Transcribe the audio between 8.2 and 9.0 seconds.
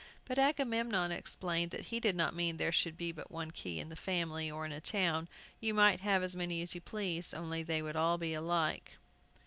alike.